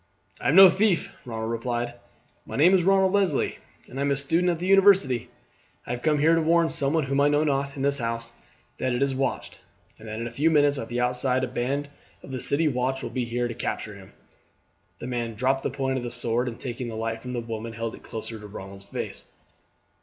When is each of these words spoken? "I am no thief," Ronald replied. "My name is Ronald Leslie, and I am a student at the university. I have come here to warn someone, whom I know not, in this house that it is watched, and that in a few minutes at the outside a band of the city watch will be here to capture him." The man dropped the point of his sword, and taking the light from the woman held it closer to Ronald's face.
"I 0.39 0.47
am 0.49 0.55
no 0.55 0.67
thief," 0.67 1.13
Ronald 1.25 1.51
replied. 1.51 1.93
"My 2.47 2.55
name 2.55 2.73
is 2.73 2.83
Ronald 2.85 3.11
Leslie, 3.11 3.59
and 3.87 3.99
I 3.99 4.01
am 4.01 4.09
a 4.09 4.17
student 4.17 4.49
at 4.49 4.57
the 4.57 4.65
university. 4.65 5.29
I 5.85 5.91
have 5.91 6.01
come 6.01 6.17
here 6.17 6.33
to 6.33 6.41
warn 6.41 6.69
someone, 6.71 7.03
whom 7.03 7.21
I 7.21 7.27
know 7.29 7.43
not, 7.43 7.75
in 7.75 7.83
this 7.83 7.99
house 7.99 8.33
that 8.79 8.93
it 8.93 9.03
is 9.03 9.13
watched, 9.13 9.59
and 9.99 10.07
that 10.07 10.19
in 10.19 10.25
a 10.25 10.31
few 10.31 10.49
minutes 10.49 10.79
at 10.79 10.87
the 10.87 10.99
outside 11.01 11.43
a 11.43 11.47
band 11.47 11.87
of 12.23 12.31
the 12.31 12.41
city 12.41 12.67
watch 12.67 13.03
will 13.03 13.11
be 13.11 13.25
here 13.25 13.47
to 13.47 13.53
capture 13.53 13.93
him." 13.93 14.11
The 14.97 15.05
man 15.05 15.35
dropped 15.35 15.61
the 15.61 15.69
point 15.69 15.99
of 15.99 16.03
his 16.03 16.15
sword, 16.15 16.47
and 16.47 16.59
taking 16.59 16.87
the 16.87 16.95
light 16.95 17.21
from 17.21 17.33
the 17.33 17.39
woman 17.39 17.73
held 17.73 17.93
it 17.93 18.01
closer 18.01 18.39
to 18.39 18.47
Ronald's 18.47 18.85
face. 18.85 19.25